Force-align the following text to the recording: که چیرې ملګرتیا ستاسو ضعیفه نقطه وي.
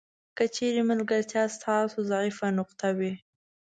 که 0.37 0.43
چیرې 0.55 0.81
ملګرتیا 0.89 1.43
ستاسو 1.55 1.99
ضعیفه 2.11 2.47
نقطه 2.59 2.89
وي. 2.97 3.13